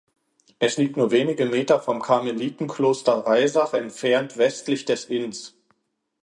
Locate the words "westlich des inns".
4.35-5.53